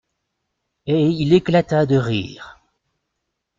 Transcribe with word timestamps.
Et 0.87 0.99
il 1.11 1.31
éclata 1.31 1.85
de 1.85 1.95
rire. 1.95 2.59